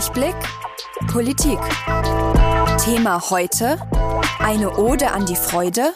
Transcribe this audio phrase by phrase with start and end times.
[0.00, 0.34] Durchblick
[1.12, 1.58] Politik.
[2.82, 3.78] Thema heute
[4.38, 5.92] eine Ode an die Freude,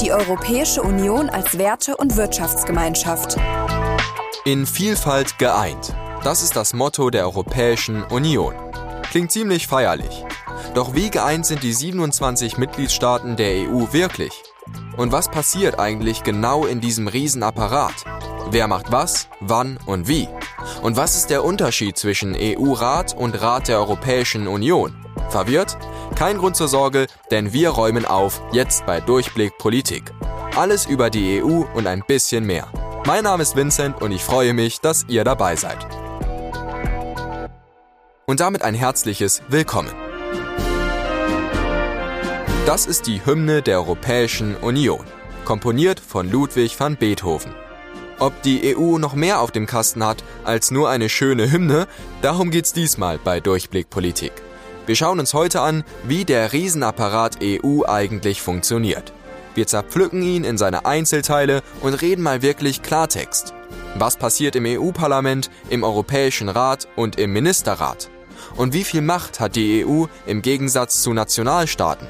[0.00, 3.36] die Europäische Union als Werte- und Wirtschaftsgemeinschaft.
[4.46, 5.94] In Vielfalt geeint.
[6.22, 8.54] Das ist das Motto der Europäischen Union.
[9.10, 10.24] Klingt ziemlich feierlich.
[10.72, 14.42] Doch wie geeint sind die 27 Mitgliedstaaten der EU wirklich?
[14.96, 18.06] Und was passiert eigentlich genau in diesem Riesenapparat?
[18.48, 20.28] Wer macht was, wann und wie?
[20.84, 24.94] Und was ist der Unterschied zwischen EU-Rat und Rat der Europäischen Union?
[25.30, 25.78] Verwirrt?
[26.14, 30.12] Kein Grund zur Sorge, denn wir räumen auf, jetzt bei Durchblick Politik.
[30.54, 32.70] Alles über die EU und ein bisschen mehr.
[33.06, 35.78] Mein Name ist Vincent und ich freue mich, dass ihr dabei seid.
[38.26, 39.94] Und damit ein herzliches Willkommen.
[42.66, 45.06] Das ist die Hymne der Europäischen Union,
[45.46, 47.63] komponiert von Ludwig van Beethoven.
[48.18, 51.88] Ob die EU noch mehr auf dem Kasten hat als nur eine schöne Hymne,
[52.22, 54.32] darum geht's diesmal bei Durchblick Politik.
[54.86, 59.12] Wir schauen uns heute an, wie der Riesenapparat EU eigentlich funktioniert.
[59.54, 63.54] Wir zerpflücken ihn in seine Einzelteile und reden mal wirklich Klartext.
[63.96, 68.10] Was passiert im EU-Parlament, im Europäischen Rat und im Ministerrat?
[68.56, 72.06] Und wie viel Macht hat die EU im Gegensatz zu Nationalstaaten?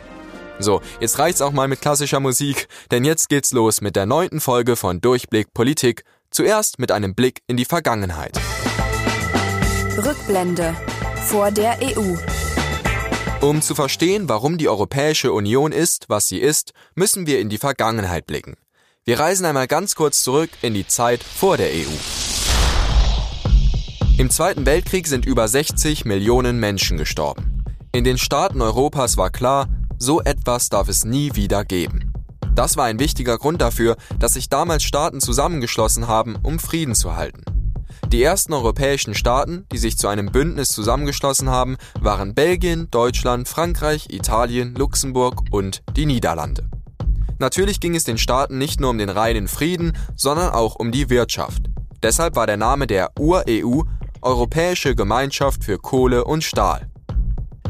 [0.58, 4.40] So, jetzt reicht's auch mal mit klassischer Musik, denn jetzt geht's los mit der neunten
[4.40, 8.38] Folge von Durchblick Politik, zuerst mit einem Blick in die Vergangenheit.
[9.96, 10.74] Rückblende
[11.26, 12.16] vor der EU.
[13.40, 17.58] Um zu verstehen, warum die Europäische Union ist, was sie ist, müssen wir in die
[17.58, 18.56] Vergangenheit blicken.
[19.04, 21.92] Wir reisen einmal ganz kurz zurück in die Zeit vor der EU.
[24.16, 27.64] Im Zweiten Weltkrieg sind über 60 Millionen Menschen gestorben.
[27.92, 29.68] In den Staaten Europas war klar,
[30.04, 32.12] so etwas darf es nie wieder geben.
[32.54, 37.16] Das war ein wichtiger Grund dafür, dass sich damals Staaten zusammengeschlossen haben, um Frieden zu
[37.16, 37.42] halten.
[38.08, 44.08] Die ersten europäischen Staaten, die sich zu einem Bündnis zusammengeschlossen haben, waren Belgien, Deutschland, Frankreich,
[44.10, 46.68] Italien, Luxemburg und die Niederlande.
[47.38, 51.10] Natürlich ging es den Staaten nicht nur um den reinen Frieden, sondern auch um die
[51.10, 51.62] Wirtschaft.
[52.02, 53.80] Deshalb war der Name der Ur-EU
[54.20, 56.90] Europäische Gemeinschaft für Kohle und Stahl.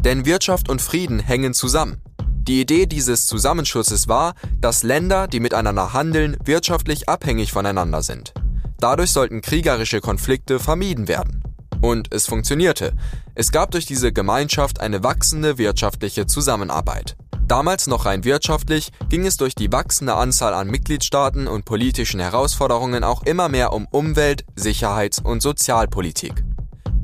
[0.01, 2.03] Denn Wirtschaft und Frieden hängen zusammen.
[2.47, 8.35] Die Idee dieses Zusammenschlusses war, dass Länder, die miteinander handeln, wirtschaftlich abhängig voneinander sind.
[8.79, 11.43] Dadurch sollten kriegerische Konflikte vermieden werden.
[11.81, 12.93] Und es funktionierte.
[13.35, 17.17] Es gab durch diese Gemeinschaft eine wachsende wirtschaftliche Zusammenarbeit.
[17.47, 23.05] Damals noch rein wirtschaftlich ging es durch die wachsende Anzahl an Mitgliedstaaten und politischen Herausforderungen
[23.05, 26.45] auch immer mehr um Umwelt-, Sicherheits- und Sozialpolitik.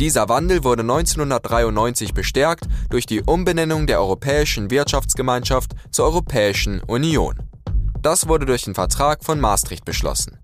[0.00, 7.34] Dieser Wandel wurde 1993 bestärkt durch die Umbenennung der Europäischen Wirtschaftsgemeinschaft zur Europäischen Union.
[8.00, 10.38] Das wurde durch den Vertrag von Maastricht beschlossen.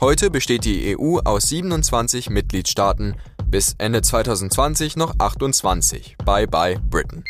[0.00, 3.16] Heute besteht die EU aus 27 Mitgliedstaaten,
[3.46, 6.16] bis Ende 2020 noch 28.
[6.26, 7.24] Bye bye Britain.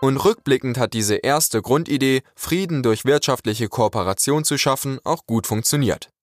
[0.00, 6.13] Und rückblickend hat diese erste Grundidee, Frieden durch wirtschaftliche Kooperation zu schaffen, auch gut funktioniert.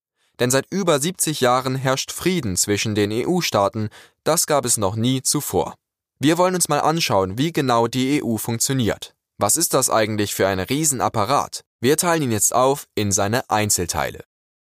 [0.41, 3.89] Denn seit über 70 Jahren herrscht Frieden zwischen den EU-Staaten,
[4.23, 5.75] das gab es noch nie zuvor.
[6.19, 9.13] Wir wollen uns mal anschauen, wie genau die EU funktioniert.
[9.37, 11.61] Was ist das eigentlich für ein Riesenapparat?
[11.79, 14.23] Wir teilen ihn jetzt auf in seine Einzelteile.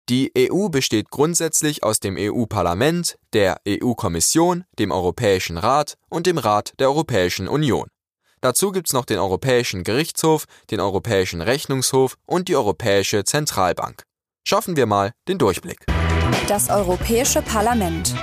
[0.09, 6.73] Die EU besteht grundsätzlich aus dem EU-Parlament, der EU-Kommission, dem Europäischen Rat und dem Rat
[6.81, 7.87] der Europäischen Union.
[8.41, 14.03] Dazu gibt's noch den Europäischen Gerichtshof, den Europäischen Rechnungshof und die Europäische Zentralbank.
[14.45, 15.85] Schaffen wir mal den Durchblick.
[16.49, 18.15] Das Europäische Parlament.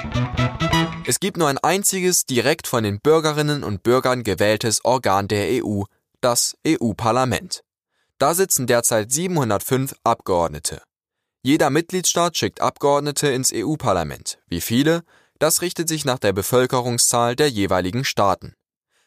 [1.05, 5.83] Es gibt nur ein einziges direkt von den Bürgerinnen und Bürgern gewähltes Organ der EU,
[6.19, 7.63] das EU-Parlament.
[8.17, 10.81] Da sitzen derzeit 705 Abgeordnete.
[11.43, 14.39] Jeder Mitgliedstaat schickt Abgeordnete ins EU-Parlament.
[14.47, 15.03] Wie viele?
[15.39, 18.53] Das richtet sich nach der Bevölkerungszahl der jeweiligen Staaten.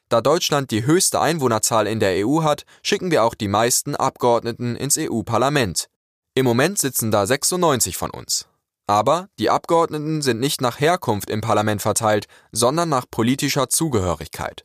[0.09, 4.75] Da Deutschland die höchste Einwohnerzahl in der EU hat, schicken wir auch die meisten Abgeordneten
[4.75, 5.90] ins EU-Parlament.
[6.35, 8.47] Im Moment sitzen da 96 von uns.
[8.87, 14.65] Aber die Abgeordneten sind nicht nach Herkunft im Parlament verteilt, sondern nach politischer Zugehörigkeit.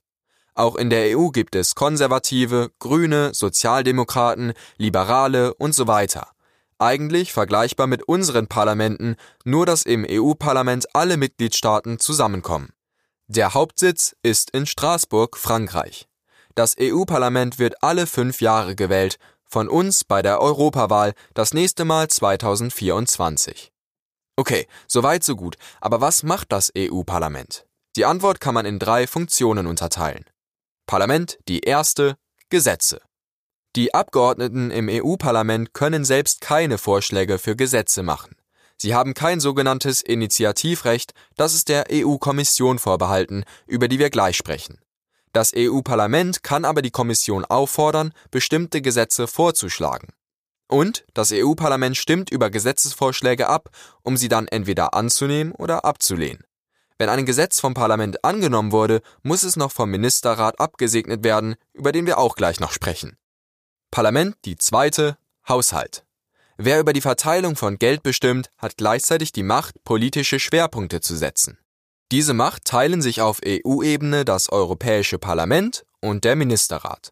[0.54, 6.30] Auch in der EU gibt es Konservative, Grüne, Sozialdemokraten, Liberale und so weiter.
[6.78, 12.74] Eigentlich vergleichbar mit unseren Parlamenten, nur dass im EU-Parlament alle Mitgliedstaaten zusammenkommen.
[13.28, 16.08] Der Hauptsitz ist in Straßburg, Frankreich.
[16.54, 19.18] Das EU-Parlament wird alle fünf Jahre gewählt
[19.50, 23.72] von uns bei der Europawahl das nächste Mal 2024.
[24.38, 25.56] Okay, soweit so gut.
[25.80, 27.66] Aber was macht das EU-Parlament?
[27.96, 30.26] Die Antwort kann man in drei Funktionen unterteilen.
[30.86, 32.18] Parlament, die erste,
[32.50, 33.02] Gesetze.
[33.76, 38.36] Die Abgeordneten im EU-Parlament können selbst keine Vorschläge für Gesetze machen.
[38.78, 44.80] Sie haben kein sogenanntes Initiativrecht, das ist der EU-Kommission vorbehalten, über die wir gleich sprechen.
[45.36, 50.14] Das EU-Parlament kann aber die Kommission auffordern, bestimmte Gesetze vorzuschlagen.
[50.70, 53.70] Und das EU-Parlament stimmt über Gesetzesvorschläge ab,
[54.02, 56.46] um sie dann entweder anzunehmen oder abzulehnen.
[56.98, 61.92] Wenn ein Gesetz vom Parlament angenommen wurde, muss es noch vom Ministerrat abgesegnet werden, über
[61.92, 63.18] den wir auch gleich noch sprechen.
[63.92, 65.18] Parlament die zweite
[65.50, 66.06] Haushalt.
[66.56, 71.60] Wer über die Verteilung von Geld bestimmt, hat gleichzeitig die Macht, politische Schwerpunkte zu setzen.
[72.12, 77.12] Diese Macht teilen sich auf EU-Ebene das Europäische Parlament und der Ministerrat.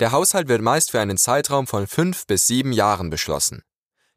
[0.00, 3.62] Der Haushalt wird meist für einen Zeitraum von fünf bis sieben Jahren beschlossen.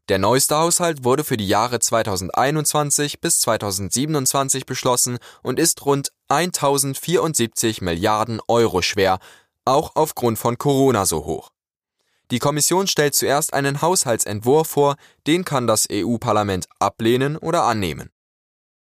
[0.09, 7.81] Der neueste Haushalt wurde für die Jahre 2021 bis 2027 beschlossen und ist rund 1074
[7.81, 9.19] Milliarden Euro schwer,
[9.63, 11.51] auch aufgrund von Corona so hoch.
[12.31, 14.95] Die Kommission stellt zuerst einen Haushaltsentwurf vor,
[15.27, 18.09] den kann das EU-Parlament ablehnen oder annehmen.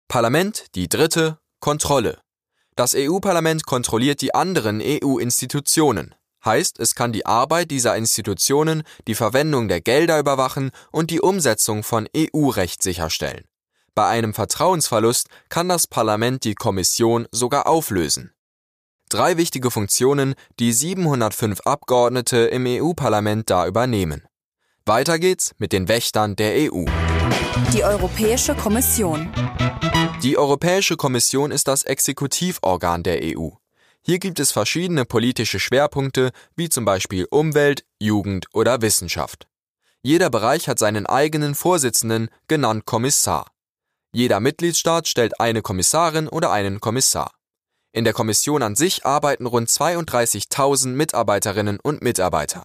[0.08, 2.20] Parlament die dritte Kontrolle.
[2.76, 6.14] Das EU-Parlament kontrolliert die anderen EU-Institutionen,
[6.46, 11.84] heißt es kann die Arbeit dieser Institutionen, die Verwendung der Gelder überwachen und die Umsetzung
[11.84, 13.46] von EU-Recht sicherstellen.
[13.96, 18.32] Bei einem Vertrauensverlust kann das Parlament die Kommission sogar auflösen.
[19.10, 24.28] Drei wichtige Funktionen, die 705 Abgeordnete im EU-Parlament da übernehmen.
[24.86, 26.86] Weiter geht's mit den Wächtern der EU.
[27.74, 29.32] Die Europäische Kommission.
[30.26, 33.50] Die Europäische Kommission ist das Exekutivorgan der EU.
[34.02, 39.48] Hier gibt es verschiedene politische Schwerpunkte, wie zum Beispiel Umwelt, Jugend oder Wissenschaft.
[40.02, 43.52] Jeder Bereich hat seinen eigenen Vorsitzenden, genannt Kommissar.
[44.14, 47.32] Jeder Mitgliedstaat stellt eine Kommissarin oder einen Kommissar.
[47.92, 52.64] In der Kommission an sich arbeiten rund 32.000 Mitarbeiterinnen und Mitarbeiter.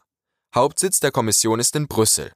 [0.55, 2.33] Hauptsitz der Kommission ist in Brüssel.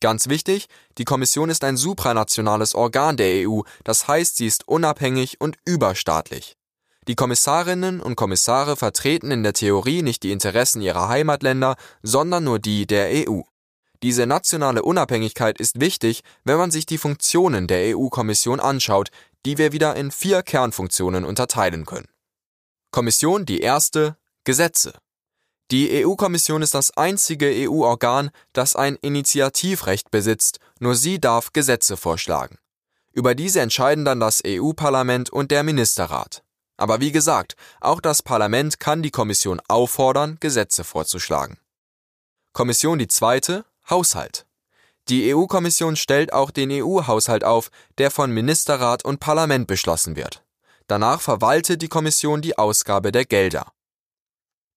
[0.00, 0.66] Ganz wichtig,
[0.96, 6.56] die Kommission ist ein supranationales Organ der EU, das heißt, sie ist unabhängig und überstaatlich.
[7.06, 12.58] Die Kommissarinnen und Kommissare vertreten in der Theorie nicht die Interessen ihrer Heimatländer, sondern nur
[12.58, 13.40] die der EU.
[14.02, 19.10] Diese nationale Unabhängigkeit ist wichtig, wenn man sich die Funktionen der EU-Kommission anschaut,
[19.44, 22.08] die wir wieder in vier Kernfunktionen unterteilen können.
[22.90, 24.94] Kommission die erste Gesetze.
[25.70, 32.58] Die EU-Kommission ist das einzige EU-Organ, das ein Initiativrecht besitzt, nur sie darf Gesetze vorschlagen.
[33.12, 36.42] Über diese entscheiden dann das EU-Parlament und der Ministerrat.
[36.76, 41.58] Aber wie gesagt, auch das Parlament kann die Kommission auffordern, Gesetze vorzuschlagen.
[42.52, 44.46] Kommission die zweite Haushalt.
[45.08, 50.42] Die EU-Kommission stellt auch den EU-Haushalt auf, der von Ministerrat und Parlament beschlossen wird.
[50.88, 53.72] Danach verwaltet die Kommission die Ausgabe der Gelder.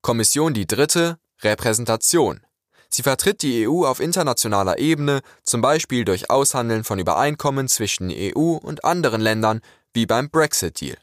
[0.03, 2.41] Kommission die dritte Repräsentation.
[2.89, 8.57] Sie vertritt die EU auf internationaler Ebene, zum Beispiel durch Aushandeln von Übereinkommen zwischen EU
[8.57, 9.61] und anderen Ländern,
[9.93, 10.97] wie beim Brexit-Deal.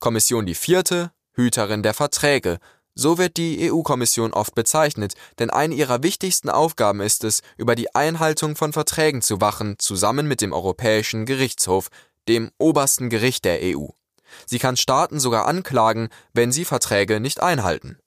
[0.00, 2.58] Kommission die vierte Hüterin der Verträge.
[2.96, 7.94] So wird die EU-Kommission oft bezeichnet, denn eine ihrer wichtigsten Aufgaben ist es, über die
[7.94, 11.90] Einhaltung von Verträgen zu wachen, zusammen mit dem Europäischen Gerichtshof,
[12.26, 13.90] dem obersten Gericht der EU.
[14.46, 17.98] Sie kann Staaten sogar anklagen, wenn sie Verträge nicht einhalten.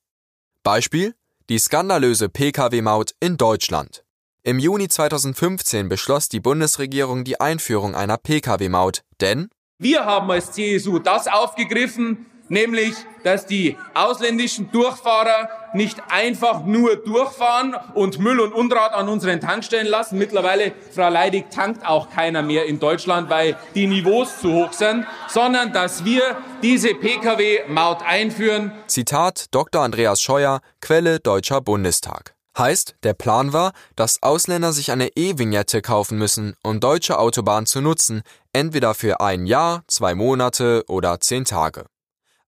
[0.63, 1.15] Beispiel
[1.49, 4.05] die skandalöse Pkw-Maut in Deutschland.
[4.43, 10.99] Im Juni 2015 beschloss die Bundesregierung die Einführung einer Pkw-Maut, denn wir haben als CSU
[10.99, 12.93] das aufgegriffen, nämlich,
[13.23, 19.87] dass die ausländischen Durchfahrer nicht einfach nur durchfahren und Müll und Unrat an unseren Tankstellen
[19.87, 20.17] lassen.
[20.17, 25.05] Mittlerweile, Frau Leidig, tankt auch keiner mehr in Deutschland, weil die Niveaus zu hoch sind,
[25.27, 28.71] sondern dass wir diese Pkw-Maut einführen.
[28.87, 29.81] Zitat Dr.
[29.81, 32.35] Andreas Scheuer, Quelle Deutscher Bundestag.
[32.55, 37.81] Heißt, der Plan war, dass Ausländer sich eine E-Vignette kaufen müssen, um deutsche Autobahnen zu
[37.81, 38.21] nutzen,
[38.53, 41.85] entweder für ein Jahr, zwei Monate oder zehn Tage.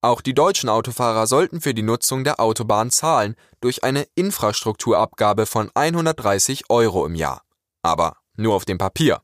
[0.06, 5.72] Auch die deutschen Autofahrer sollten für die Nutzung der Autobahn zahlen durch eine Infrastrukturabgabe von
[5.74, 7.42] 130 Euro im Jahr.
[7.82, 9.24] Aber nur auf dem Papier.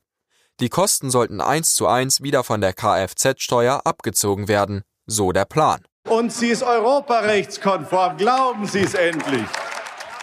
[0.58, 5.84] Die Kosten sollten eins zu eins wieder von der Kfz-Steuer abgezogen werden, so der Plan.
[6.08, 9.46] Und sie ist europarechtskonform, glauben Sie es endlich.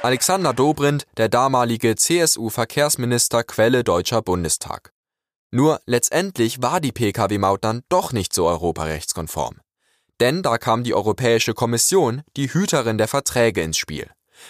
[0.03, 4.91] Alexander Dobrindt, der damalige CSU-Verkehrsminister Quelle Deutscher Bundestag.
[5.51, 9.61] Nur letztendlich war die Pkw-Maut dann doch nicht so europarechtskonform.
[10.19, 14.09] Denn da kam die Europäische Kommission, die Hüterin der Verträge, ins Spiel.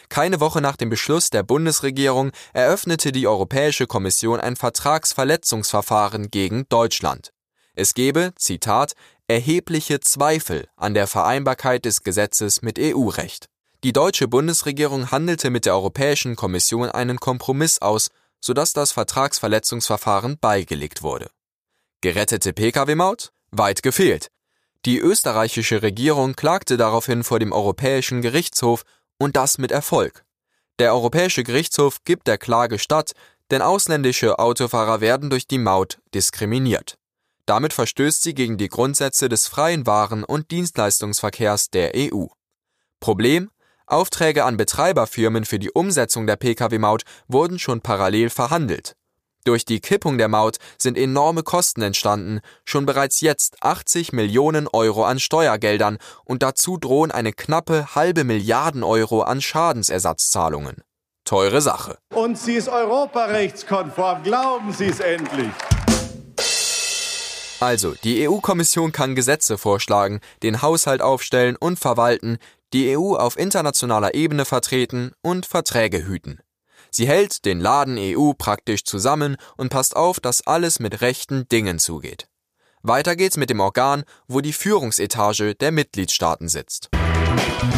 [0.09, 7.31] Keine Woche nach dem Beschluss der Bundesregierung eröffnete die Europäische Kommission ein Vertragsverletzungsverfahren gegen Deutschland.
[7.75, 8.93] Es gebe, Zitat,
[9.27, 13.47] erhebliche Zweifel an der Vereinbarkeit des Gesetzes mit EU-Recht.
[13.83, 18.09] Die deutsche Bundesregierung handelte mit der Europäischen Kommission einen Kompromiss aus,
[18.41, 21.29] sodass das Vertragsverletzungsverfahren beigelegt wurde.
[22.01, 23.31] Gerettete Pkw-Maut?
[23.51, 24.29] Weit gefehlt.
[24.85, 28.83] Die österreichische Regierung klagte daraufhin vor dem Europäischen Gerichtshof
[29.17, 30.23] und das mit Erfolg.
[30.79, 33.11] Der Europäische Gerichtshof gibt der Klage statt,
[33.51, 36.97] denn ausländische Autofahrer werden durch die Maut diskriminiert.
[37.45, 42.27] Damit verstößt sie gegen die Grundsätze des freien Waren- und Dienstleistungsverkehrs der EU.
[42.99, 43.49] Problem?
[43.87, 48.95] Aufträge an Betreiberfirmen für die Umsetzung der Pkw-Maut wurden schon parallel verhandelt.
[49.45, 55.05] Durch die Kippung der Maut sind enorme Kosten entstanden, schon bereits jetzt 80 Millionen Euro
[55.05, 60.83] an Steuergeldern und dazu drohen eine knappe halbe Milliarden Euro an Schadensersatzzahlungen.
[61.23, 61.97] Teure Sache.
[62.13, 64.23] Und sie ist europarechtskonform.
[64.23, 65.51] Glauben Sie es endlich.
[67.59, 72.37] Also, die EU-Kommission kann Gesetze vorschlagen, den Haushalt aufstellen und verwalten,
[72.73, 76.39] die EU auf internationaler Ebene vertreten und Verträge hüten.
[76.91, 81.79] Sie hält den Laden EU praktisch zusammen und passt auf, dass alles mit rechten Dingen
[81.79, 82.27] zugeht.
[82.81, 86.89] Weiter geht's mit dem Organ, wo die Führungsetage der Mitgliedstaaten sitzt.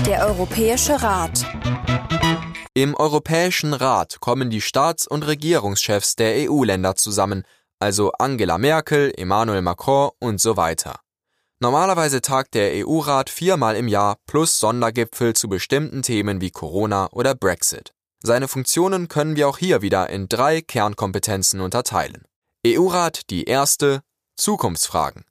[0.05, 1.45] Der Europäische Rat.
[2.73, 7.43] Im Europäischen Rat kommen die Staats- und Regierungschefs der EU-Länder zusammen,
[7.79, 10.99] also Angela Merkel, Emmanuel Macron und so weiter.
[11.59, 17.35] Normalerweise tagt der EU-Rat viermal im Jahr plus Sondergipfel zu bestimmten Themen wie Corona oder
[17.35, 17.93] Brexit.
[18.23, 22.23] Seine Funktionen können wir auch hier wieder in drei Kernkompetenzen unterteilen.
[22.65, 24.01] EU-Rat die erste
[24.37, 25.25] Zukunftsfragen.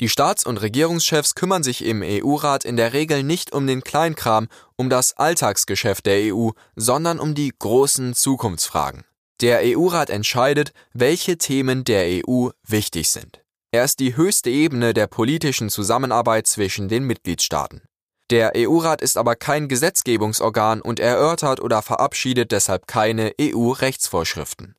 [0.00, 4.48] Die Staats- und Regierungschefs kümmern sich im EU-Rat in der Regel nicht um den Kleinkram,
[4.76, 9.04] um das Alltagsgeschäft der EU, sondern um die großen Zukunftsfragen.
[9.40, 13.42] Der EU-Rat entscheidet, welche Themen der EU wichtig sind.
[13.72, 17.82] Er ist die höchste Ebene der politischen Zusammenarbeit zwischen den Mitgliedstaaten.
[18.30, 24.76] Der EU-Rat ist aber kein Gesetzgebungsorgan und erörtert oder verabschiedet deshalb keine EU-Rechtsvorschriften.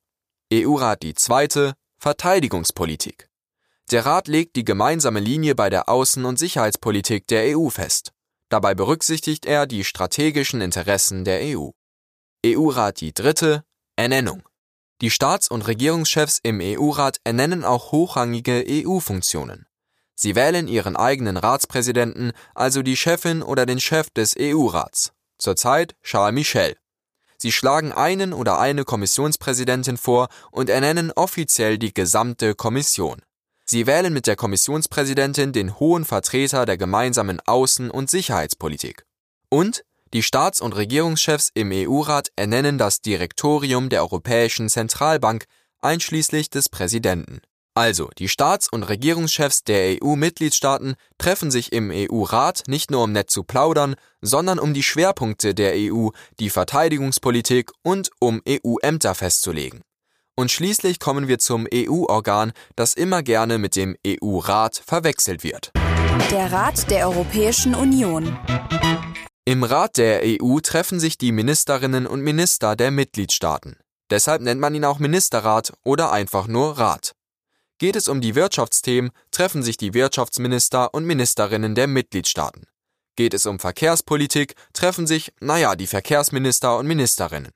[0.53, 3.27] EU-Rat die zweite Verteidigungspolitik.
[3.91, 8.13] Der Rat legt die gemeinsame Linie bei der Außen- und Sicherheitspolitik der EU fest.
[8.48, 11.72] Dabei berücksichtigt er die strategischen Interessen der EU.
[12.46, 13.65] EU-Rat die dritte
[13.98, 14.48] Ernennung.
[15.01, 19.65] Die Staats- und Regierungschefs im EU-Rat ernennen auch hochrangige EU-Funktionen.
[20.15, 26.36] Sie wählen ihren eigenen Ratspräsidenten, also die Chefin oder den Chef des EU-Rats, zurzeit Charles
[26.36, 26.75] Michel.
[27.38, 33.24] Sie schlagen einen oder eine Kommissionspräsidentin vor und ernennen offiziell die gesamte Kommission.
[33.65, 39.06] Sie wählen mit der Kommissionspräsidentin den hohen Vertreter der gemeinsamen Außen- und Sicherheitspolitik.
[39.50, 45.46] Und die Staats- und Regierungschefs im EU-Rat ernennen das Direktorium der Europäischen Zentralbank
[45.80, 47.41] einschließlich des Präsidenten.
[47.74, 53.30] Also, die Staats- und Regierungschefs der EU-Mitgliedstaaten treffen sich im EU-Rat nicht nur um nett
[53.30, 56.10] zu plaudern, sondern um die Schwerpunkte der EU,
[56.40, 59.82] die Verteidigungspolitik und um EU-Ämter festzulegen.
[60.36, 65.72] Und schließlich kommen wir zum EU-Organ, das immer gerne mit dem EU-Rat verwechselt wird.
[66.30, 68.38] Der Rat der Europäischen Union.
[69.46, 73.78] Im Rat der EU treffen sich die Ministerinnen und Minister der Mitgliedstaaten.
[74.10, 77.13] Deshalb nennt man ihn auch Ministerrat oder einfach nur Rat.
[77.81, 82.67] Geht es um die Wirtschaftsthemen, treffen sich die Wirtschaftsminister und Ministerinnen der Mitgliedstaaten.
[83.15, 87.51] Geht es um Verkehrspolitik, treffen sich, naja, die Verkehrsminister und Ministerinnen.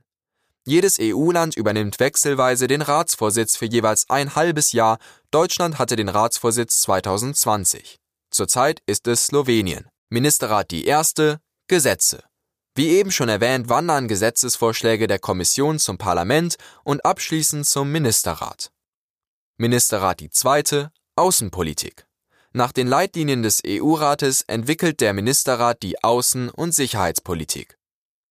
[0.66, 4.98] Jedes EU-Land übernimmt wechselweise den Ratsvorsitz für jeweils ein halbes Jahr.
[5.30, 7.98] Deutschland hatte den Ratsvorsitz 2020.
[8.32, 9.86] Zurzeit ist es Slowenien.
[10.10, 12.24] Ministerrat die erste, Gesetze.
[12.74, 18.72] Wie eben schon erwähnt, wandern Gesetzesvorschläge der Kommission zum Parlament und abschließend zum Ministerrat.
[19.58, 22.06] Ministerrat die zweite, Außenpolitik.
[22.52, 27.78] Nach den Leitlinien des EU-Rates entwickelt der Ministerrat die Außen- und Sicherheitspolitik.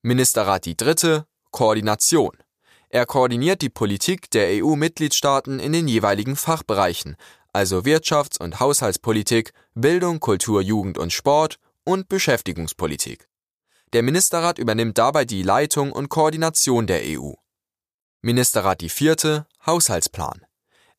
[0.03, 2.37] Ministerrat die dritte, Koordination.
[2.91, 7.17] Er koordiniert die Politik der EU-Mitgliedstaaten in den jeweiligen Fachbereichen,
[7.55, 13.31] also Wirtschafts- und Haushaltspolitik, Bildung, Kultur, Jugend und Sport und Beschäftigungspolitik.
[13.95, 17.33] Der Ministerrat übernimmt dabei die Leitung und Koordination der EU.
[18.21, 20.45] Ministerrat die vierte Haushaltsplan.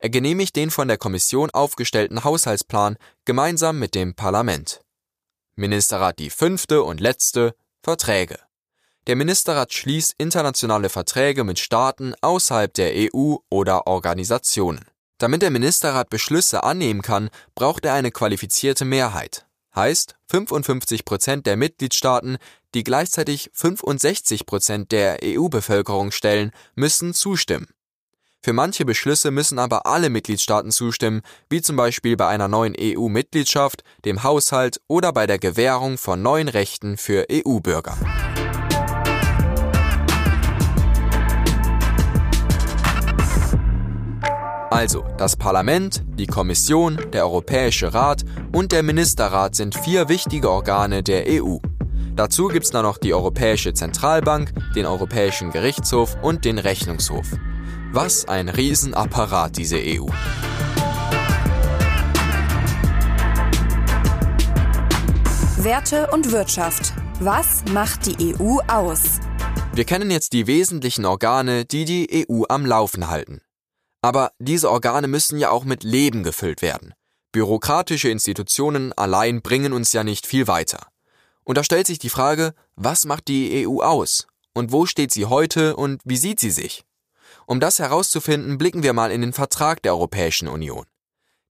[0.06, 4.84] Er genehmigt den von der Kommission aufgestellten Haushaltsplan gemeinsam mit dem Parlament.
[5.56, 8.38] Ministerrat die fünfte und letzte Verträge.
[9.08, 14.84] Der Ministerrat schließt internationale Verträge mit Staaten außerhalb der EU oder Organisationen.
[15.18, 19.44] Damit der Ministerrat Beschlüsse annehmen kann, braucht er eine qualifizierte Mehrheit
[19.76, 22.38] heißt 55 Prozent der Mitgliedstaaten,
[22.74, 27.68] die gleichzeitig 65 Prozent der EU-Bevölkerung stellen, müssen zustimmen.
[28.46, 33.82] Für manche Beschlüsse müssen aber alle Mitgliedstaaten zustimmen, wie zum Beispiel bei einer neuen EU-Mitgliedschaft,
[34.04, 37.96] dem Haushalt oder bei der Gewährung von neuen Rechten für EU-Bürger.
[44.70, 48.22] Also, das Parlament, die Kommission, der Europäische Rat
[48.52, 51.56] und der Ministerrat sind vier wichtige Organe der EU.
[52.14, 57.26] Dazu gibt's dann noch die Europäische Zentralbank, den Europäischen Gerichtshof und den Rechnungshof.
[57.92, 60.06] Was ein Riesenapparat diese EU.
[65.56, 66.92] Werte und Wirtschaft.
[67.20, 69.20] Was macht die EU aus?
[69.72, 73.40] Wir kennen jetzt die wesentlichen Organe, die die EU am Laufen halten.
[74.02, 76.92] Aber diese Organe müssen ja auch mit Leben gefüllt werden.
[77.32, 80.88] Bürokratische Institutionen allein bringen uns ja nicht viel weiter.
[81.44, 84.26] Und da stellt sich die Frage, was macht die EU aus?
[84.54, 86.84] Und wo steht sie heute und wie sieht sie sich?
[87.46, 90.84] Um das herauszufinden, blicken wir mal in den Vertrag der Europäischen Union.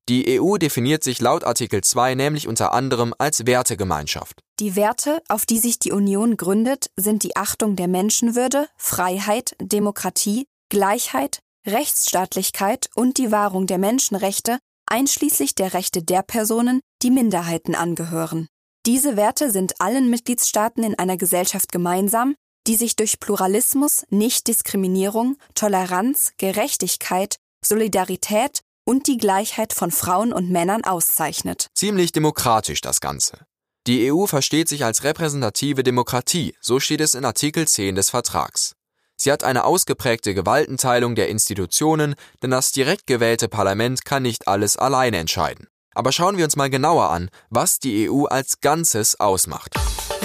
[0.09, 4.41] Die EU definiert sich laut Artikel 2 nämlich unter anderem als Wertegemeinschaft.
[4.61, 10.47] Die Werte, auf die sich die Union gründet, sind die Achtung der Menschenwürde, Freiheit, Demokratie,
[10.69, 18.47] Gleichheit, Rechtsstaatlichkeit und die Wahrung der Menschenrechte, einschließlich der Rechte der Personen, die Minderheiten angehören.
[18.87, 22.37] Diese Werte sind allen Mitgliedstaaten in einer Gesellschaft gemeinsam,
[22.67, 30.85] die sich durch Pluralismus, Nichtdiskriminierung, Toleranz, Gerechtigkeit, Solidarität und die Gleichheit von Frauen und Männern
[30.85, 31.69] auszeichnet.
[31.75, 33.47] Ziemlich demokratisch das Ganze.
[33.87, 38.75] Die EU versteht sich als repräsentative Demokratie, so steht es in Artikel 10 des Vertrags.
[39.17, 44.77] Sie hat eine ausgeprägte Gewaltenteilung der Institutionen, denn das direkt gewählte Parlament kann nicht alles
[44.77, 45.69] alleine entscheiden.
[45.95, 49.75] Aber schauen wir uns mal genauer an, was die EU als Ganzes ausmacht.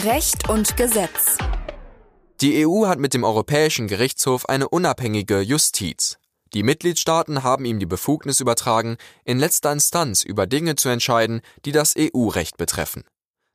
[0.04, 1.38] Recht und Gesetz.
[2.42, 6.18] Die EU hat mit dem Europäischen Gerichtshof eine unabhängige Justiz.
[6.56, 11.72] Die Mitgliedstaaten haben ihm die Befugnis übertragen, in letzter Instanz über Dinge zu entscheiden, die
[11.72, 13.04] das EU-Recht betreffen.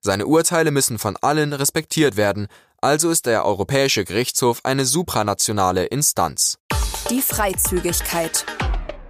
[0.02, 2.47] Seine Urteile müssen von allen respektiert werden,
[2.81, 6.59] also ist der Europäische Gerichtshof eine supranationale Instanz.
[7.11, 8.47] Die Freizügigkeit.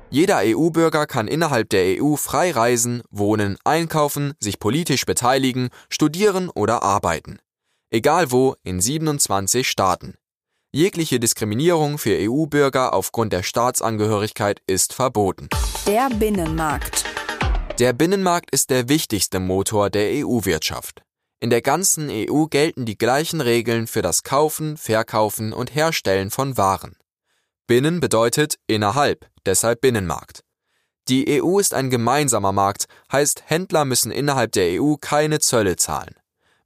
[0.09, 6.83] Jeder EU-Bürger kann innerhalb der EU frei reisen, wohnen, einkaufen, sich politisch beteiligen, studieren oder
[6.83, 7.41] arbeiten.
[7.91, 10.15] Egal wo, in 27 Staaten.
[10.73, 15.49] Jegliche Diskriminierung für EU-Bürger aufgrund der Staatsangehörigkeit ist verboten.
[15.87, 17.05] Der Binnenmarkt.
[17.79, 21.03] Der Binnenmarkt ist der wichtigste Motor der EU-Wirtschaft.
[21.39, 26.57] In der ganzen EU gelten die gleichen Regeln für das Kaufen, Verkaufen und Herstellen von
[26.57, 26.97] Waren.
[27.69, 30.41] Binnen bedeutet innerhalb, deshalb Binnenmarkt.
[31.09, 36.17] Die EU ist ein gemeinsamer Markt, heißt Händler müssen innerhalb der EU keine Zölle zahlen.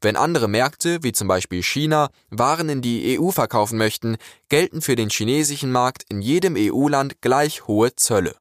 [0.02, 4.16] Wenn andere Märkte, wie zum Beispiel China, Waren in die EU verkaufen möchten,
[4.48, 8.34] gelten für den chinesischen Markt in jedem EU-Land gleich hohe Zölle.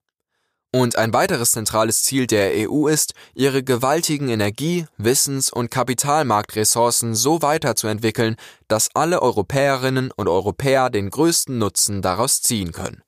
[0.71, 7.41] Und ein weiteres zentrales Ziel der EU ist, ihre gewaltigen Energie-, Wissens- und Kapitalmarktressourcen so
[7.41, 8.35] weiterzuentwickeln,
[8.67, 13.01] dass alle Europäerinnen und Europäer den größten Nutzen daraus ziehen können.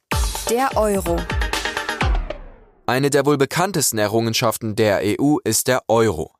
[0.50, 1.18] Der Euro.
[2.88, 6.34] Eine der wohl bekanntesten Errungenschaften der EU ist der Euro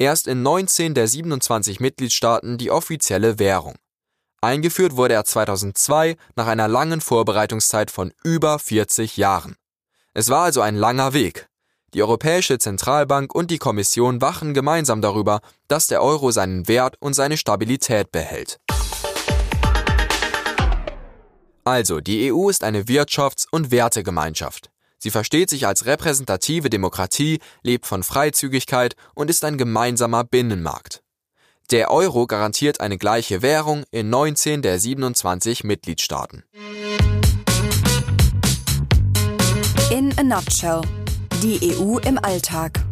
[0.00, 3.76] erst in 19 der 27 Mitgliedstaaten die offizielle Währung.
[4.40, 9.56] Eingeführt wurde er 2002 nach einer langen Vorbereitungszeit von über 40 Jahren.
[10.14, 11.48] Es war also ein langer Weg.
[11.92, 17.12] Die Europäische Zentralbank und die Kommission wachen gemeinsam darüber, dass der Euro seinen Wert und
[17.12, 18.58] seine Stabilität behält.
[21.64, 24.70] Also, die EU ist eine Wirtschafts- und Wertegemeinschaft.
[25.02, 31.02] Sie versteht sich als repräsentative Demokratie, lebt von Freizügigkeit und ist ein gemeinsamer Binnenmarkt.
[31.70, 36.44] Der Euro garantiert eine gleiche Währung in 19 der 27 Mitgliedstaaten.
[39.90, 40.82] In a nutshell.
[41.42, 42.84] Die EU im Alltag.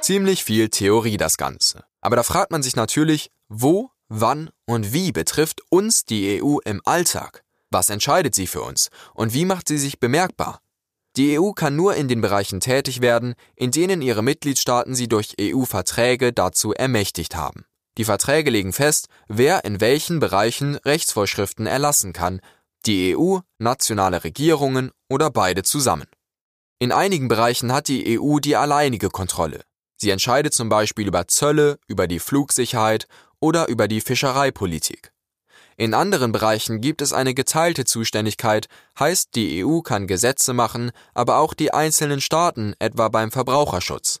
[0.00, 1.82] Ziemlich viel Theorie das Ganze.
[2.00, 6.80] Aber da fragt man sich natürlich, wo, wann und wie betrifft uns die EU im
[6.84, 7.42] Alltag?
[7.70, 10.60] Was entscheidet sie für uns und wie macht sie sich bemerkbar?
[11.16, 15.34] Die EU kann nur in den Bereichen tätig werden, in denen ihre Mitgliedstaaten sie durch
[15.40, 17.64] EU-Verträge dazu ermächtigt haben.
[17.96, 22.40] Die Verträge legen fest, wer in welchen Bereichen Rechtsvorschriften erlassen kann,
[22.84, 26.06] die EU, nationale Regierungen oder beide zusammen.
[26.78, 29.62] In einigen Bereichen hat die EU die alleinige Kontrolle.
[29.96, 33.06] Sie entscheidet zum Beispiel über Zölle, über die Flugsicherheit
[33.40, 35.12] oder über die Fischereipolitik.
[35.78, 38.66] In anderen Bereichen gibt es eine geteilte Zuständigkeit,
[38.98, 44.20] heißt die EU kann Gesetze machen, aber auch die einzelnen Staaten, etwa beim Verbraucherschutz.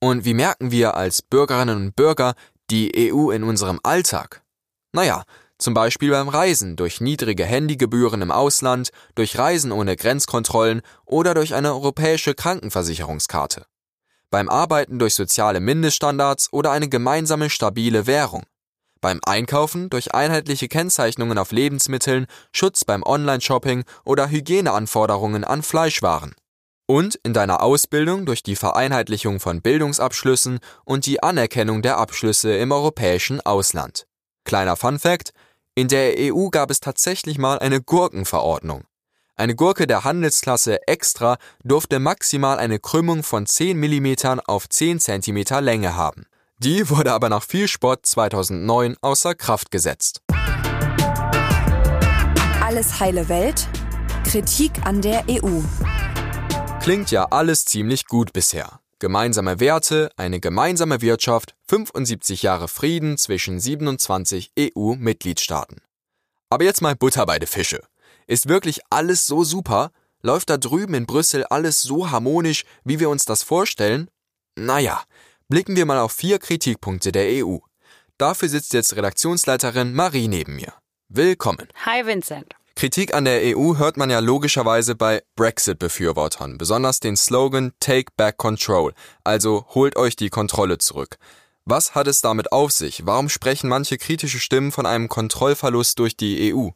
[0.00, 2.34] Und wie merken wir als Bürgerinnen und Bürger
[2.68, 4.42] die EU in unserem Alltag?
[4.90, 5.22] Naja,
[5.56, 11.54] zum Beispiel beim Reisen durch niedrige Handygebühren im Ausland, durch Reisen ohne Grenzkontrollen oder durch
[11.54, 13.66] eine europäische Krankenversicherungskarte.
[14.30, 18.42] Beim Arbeiten durch soziale Mindeststandards oder eine gemeinsame stabile Währung
[19.02, 26.34] beim Einkaufen durch einheitliche Kennzeichnungen auf Lebensmitteln, Schutz beim Online-Shopping oder Hygieneanforderungen an Fleischwaren.
[26.86, 32.72] Und in deiner Ausbildung durch die Vereinheitlichung von Bildungsabschlüssen und die Anerkennung der Abschlüsse im
[32.72, 34.06] europäischen Ausland.
[34.44, 35.32] Kleiner Fun Fact:
[35.74, 38.84] In der EU gab es tatsächlich mal eine Gurkenverordnung.
[39.34, 45.44] Eine Gurke der Handelsklasse Extra durfte maximal eine Krümmung von 10 mm auf 10 cm
[45.60, 46.26] Länge haben.
[46.62, 50.20] Die wurde aber nach viel Spott 2009 außer Kraft gesetzt.
[52.62, 53.68] Alles heile Welt.
[54.24, 55.60] Kritik an der EU.
[56.80, 58.78] Klingt ja alles ziemlich gut bisher.
[59.00, 65.80] Gemeinsame Werte, eine gemeinsame Wirtschaft, 75 Jahre Frieden zwischen 27 EU-Mitgliedstaaten.
[66.48, 67.82] Aber jetzt mal Butter bei de Fische.
[68.28, 69.90] Ist wirklich alles so super?
[70.22, 74.08] Läuft da drüben in Brüssel alles so harmonisch, wie wir uns das vorstellen?
[74.54, 75.02] Naja,
[75.48, 77.58] blicken wir mal auf vier Kritikpunkte der EU.
[78.18, 80.74] Dafür sitzt jetzt Redaktionsleiterin Marie neben mir.
[81.08, 81.68] Willkommen.
[81.84, 82.54] Hi Vincent.
[82.74, 88.38] Kritik an der EU hört man ja logischerweise bei Brexit-Befürwortern, besonders den Slogan Take Back
[88.38, 88.92] Control,
[89.24, 91.16] also holt euch die Kontrolle zurück.
[91.64, 93.06] Was hat es damit auf sich?
[93.06, 96.70] Warum sprechen manche kritische Stimmen von einem Kontrollverlust durch die EU?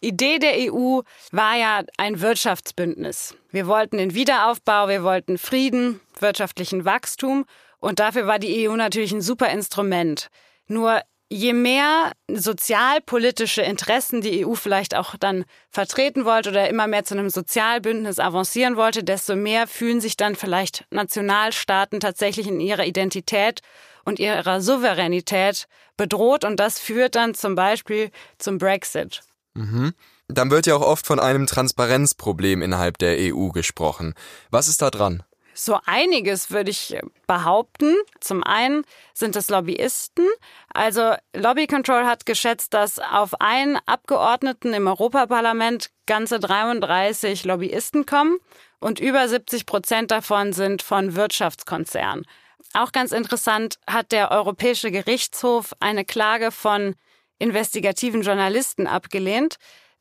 [0.00, 3.36] Idee der EU war ja ein Wirtschaftsbündnis.
[3.52, 7.44] Wir wollten den Wiederaufbau, wir wollten Frieden, wirtschaftlichen Wachstum
[7.82, 10.28] und dafür war die EU natürlich ein super Instrument.
[10.68, 17.04] Nur je mehr sozialpolitische Interessen die EU vielleicht auch dann vertreten wollte oder immer mehr
[17.04, 22.86] zu einem Sozialbündnis avancieren wollte, desto mehr fühlen sich dann vielleicht Nationalstaaten tatsächlich in ihrer
[22.86, 23.62] Identität
[24.04, 25.66] und ihrer Souveränität
[25.96, 29.22] bedroht und das führt dann zum Beispiel zum Brexit.
[29.54, 29.92] Mhm.
[30.28, 34.14] Dann wird ja auch oft von einem Transparenzproblem innerhalb der EU gesprochen.
[34.50, 35.24] Was ist da dran?
[35.54, 37.94] So einiges würde ich behaupten.
[38.20, 38.84] Zum einen
[39.14, 40.26] sind es Lobbyisten.
[40.72, 48.38] Also Lobby Control hat geschätzt, dass auf einen Abgeordneten im Europaparlament ganze 33 Lobbyisten kommen
[48.80, 52.26] und über 70 Prozent davon sind von Wirtschaftskonzernen.
[52.74, 56.94] Auch ganz interessant hat der Europäische Gerichtshof eine Klage von
[57.38, 59.56] investigativen Journalisten abgelehnt.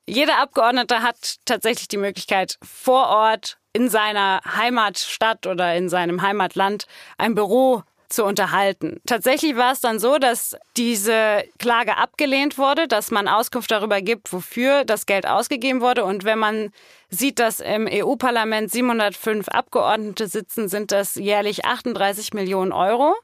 [0.08, 6.88] Jeder Abgeordnete hat tatsächlich die Möglichkeit, vor Ort in seiner Heimatstadt oder in seinem Heimatland
[7.18, 9.00] ein Büro zu unterhalten.
[9.06, 14.32] Tatsächlich war es dann so, dass diese Klage abgelehnt wurde, dass man Auskunft darüber gibt,
[14.34, 16.04] wofür das Geld ausgegeben wurde.
[16.04, 16.72] Und wenn man
[17.10, 23.16] sieht, dass im EU-Parlament 705 Abgeordnete sitzen, sind das jährlich 38 Millionen Euro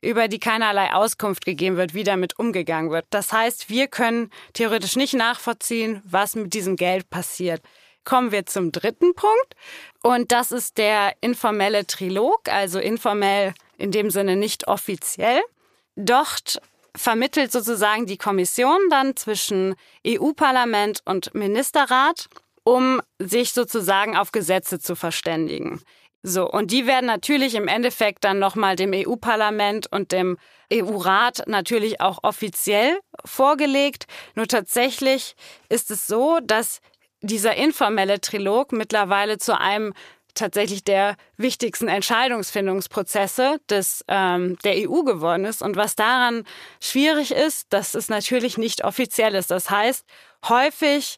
[0.00, 3.06] über die keinerlei Auskunft gegeben wird, wie damit umgegangen wird.
[3.10, 7.62] Das heißt, wir können theoretisch nicht nachvollziehen, was mit diesem Geld passiert.
[8.06, 9.56] Kommen wir zum dritten Punkt.
[10.00, 15.42] Und das ist der informelle Trilog, also informell in dem Sinne nicht offiziell.
[15.96, 16.62] Dort
[16.94, 19.74] vermittelt sozusagen die Kommission dann zwischen
[20.06, 22.28] EU-Parlament und Ministerrat,
[22.62, 25.82] um sich sozusagen auf Gesetze zu verständigen.
[26.22, 30.38] So, und die werden natürlich im Endeffekt dann nochmal dem EU-Parlament und dem
[30.72, 34.06] EU-Rat natürlich auch offiziell vorgelegt.
[34.34, 35.34] Nur tatsächlich
[35.68, 36.80] ist es so, dass
[37.20, 39.92] dieser informelle Trilog mittlerweile zu einem
[40.36, 45.62] tatsächlich der wichtigsten Entscheidungsfindungsprozesse des, ähm, der EU geworden ist.
[45.62, 46.44] Und was daran
[46.80, 49.50] schwierig ist, dass es natürlich nicht offiziell ist.
[49.50, 50.04] Das heißt,
[50.48, 51.16] häufig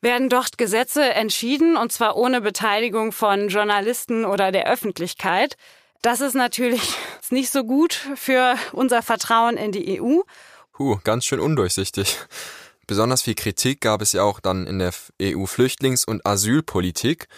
[0.00, 5.56] werden dort Gesetze entschieden, und zwar ohne Beteiligung von Journalisten oder der Öffentlichkeit.
[6.02, 6.82] Das ist natürlich
[7.30, 10.20] nicht so gut für unser Vertrauen in die EU.
[10.78, 12.18] Huh, ganz schön undurchsichtig.
[12.86, 17.28] Besonders viel Kritik gab es ja auch dann in der EU-Flüchtlings- und Asylpolitik.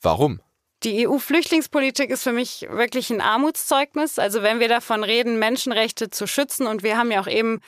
[0.00, 0.40] Warum?
[0.84, 4.18] Die EU-Flüchtlingspolitik ist für mich wirklich ein Armutszeugnis.
[4.18, 7.60] Also wenn wir davon reden, Menschenrechte zu schützen, und wir haben ja auch eben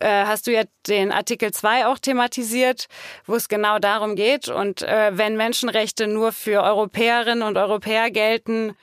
[0.00, 2.86] äh, hast du ja den Artikel 2 auch thematisiert,
[3.24, 4.48] wo es genau darum geht.
[4.48, 8.76] Und äh, wenn Menschenrechte nur für Europäerinnen und Europäer gelten,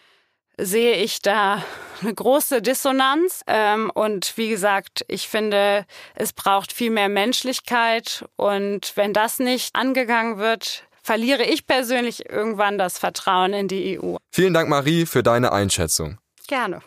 [0.58, 1.64] sehe ich da
[2.02, 3.42] eine große Dissonanz.
[3.48, 8.26] Ähm, und wie gesagt, ich finde, es braucht viel mehr Menschlichkeit.
[8.36, 14.16] Und wenn das nicht angegangen wird, verliere ich persönlich irgendwann das Vertrauen in die EU.
[14.32, 16.18] Vielen Dank, Marie, für deine Einschätzung.
[16.48, 16.82] Gerne.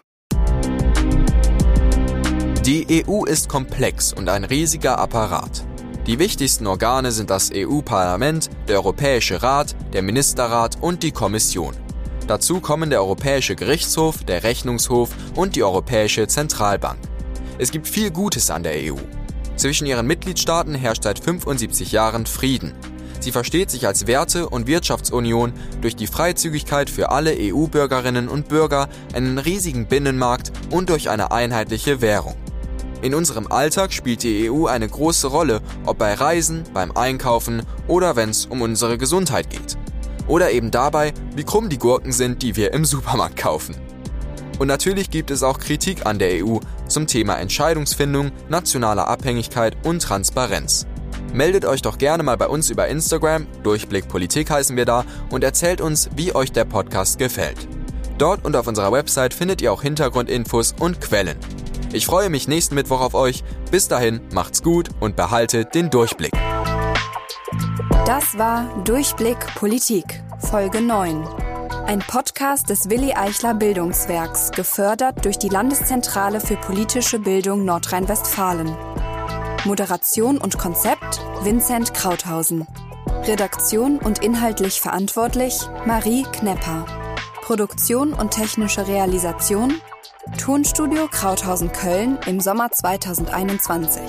[2.64, 5.64] Die EU ist komplex und ein riesiger Apparat.
[6.06, 11.74] Die wichtigsten Organe sind das EU-Parlament, der Europäische Rat, der Ministerrat und die Kommission.
[12.28, 16.98] Dazu kommen der Europäische Gerichtshof, der Rechnungshof und die Europäische Zentralbank.
[17.56, 18.98] Es gibt viel Gutes an der EU.
[19.56, 22.74] Zwischen ihren Mitgliedstaaten herrscht seit 75 Jahren Frieden.
[23.18, 28.90] Sie versteht sich als Werte- und Wirtschaftsunion durch die Freizügigkeit für alle EU-Bürgerinnen und Bürger,
[29.14, 32.36] einen riesigen Binnenmarkt und durch eine einheitliche Währung.
[33.00, 38.16] In unserem Alltag spielt die EU eine große Rolle, ob bei Reisen, beim Einkaufen oder
[38.16, 39.78] wenn es um unsere Gesundheit geht.
[40.28, 43.74] Oder eben dabei, wie krumm die Gurken sind, die wir im Supermarkt kaufen.
[44.58, 50.02] Und natürlich gibt es auch Kritik an der EU zum Thema Entscheidungsfindung, nationaler Abhängigkeit und
[50.02, 50.86] Transparenz.
[51.32, 55.44] Meldet euch doch gerne mal bei uns über Instagram, Durchblick Politik heißen wir da, und
[55.44, 57.68] erzählt uns, wie euch der Podcast gefällt.
[58.16, 61.38] Dort und auf unserer Website findet ihr auch Hintergrundinfos und Quellen.
[61.92, 63.44] Ich freue mich nächsten Mittwoch auf euch.
[63.70, 66.32] Bis dahin, macht's gut und behaltet den Durchblick.
[68.08, 71.28] Das war Durchblick Politik, Folge 9.
[71.84, 78.74] Ein Podcast des Willi Eichler Bildungswerks, gefördert durch die Landeszentrale für politische Bildung Nordrhein-Westfalen.
[79.66, 82.66] Moderation und Konzept Vincent Krauthausen.
[83.24, 86.86] Redaktion und inhaltlich verantwortlich Marie Knepper.
[87.42, 89.82] Produktion und technische Realisation
[90.38, 94.00] Tonstudio Krauthausen Köln im Sommer 2021.